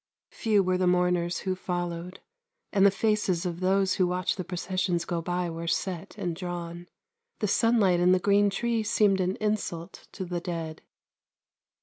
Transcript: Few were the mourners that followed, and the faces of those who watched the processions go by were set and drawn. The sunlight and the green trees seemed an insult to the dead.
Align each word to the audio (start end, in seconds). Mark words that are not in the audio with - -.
Few 0.31 0.63
were 0.63 0.79
the 0.79 0.87
mourners 0.87 1.41
that 1.41 1.55
followed, 1.59 2.21
and 2.73 2.87
the 2.87 2.89
faces 2.89 3.45
of 3.45 3.59
those 3.59 3.93
who 3.93 4.07
watched 4.07 4.37
the 4.37 4.43
processions 4.43 5.05
go 5.05 5.21
by 5.21 5.47
were 5.51 5.67
set 5.67 6.17
and 6.17 6.35
drawn. 6.35 6.87
The 7.37 7.47
sunlight 7.47 7.99
and 7.99 8.11
the 8.11 8.17
green 8.19 8.49
trees 8.49 8.89
seemed 8.89 9.21
an 9.21 9.35
insult 9.35 10.07
to 10.13 10.25
the 10.25 10.41
dead. 10.41 10.81